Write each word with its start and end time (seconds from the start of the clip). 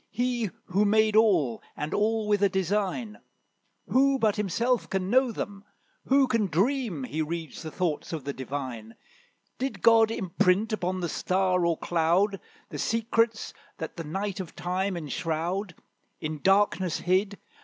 He 0.09 0.49
who 0.65 0.83
made 0.83 1.15
all, 1.15 1.61
and 1.77 1.93
all 1.93 2.27
with 2.27 2.41
a 2.41 2.49
design; 2.49 3.19
Who 3.85 4.17
but 4.17 4.35
himself 4.35 4.89
can 4.89 5.11
know 5.11 5.31
them? 5.31 5.63
who 6.05 6.25
can 6.27 6.47
dream 6.47 7.03
He 7.03 7.21
reads 7.21 7.61
the 7.61 7.69
thoughts 7.69 8.11
of 8.11 8.23
the 8.23 8.33
Divine, 8.33 8.95
Did 9.59 9.83
God 9.83 10.09
imprint 10.09 10.73
upon 10.73 11.01
the 11.01 11.07
star 11.07 11.63
or 11.67 11.77
cloud 11.77 12.39
The 12.69 12.79
secrets 12.79 13.53
that 13.77 13.95
the 13.95 14.03
night 14.03 14.39
of 14.39 14.55
Time 14.55 14.97
enshroud, 14.97 15.75
In 16.19 16.41
darkness 16.41 17.01
hid? 17.01 17.37